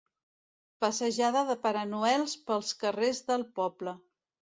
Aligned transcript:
Passejada 0.85 1.43
de 1.49 1.55
Pare 1.65 1.83
Noels 1.89 2.33
pels 2.47 2.73
carrers 2.85 3.21
del 3.29 3.45
poble. 3.61 3.95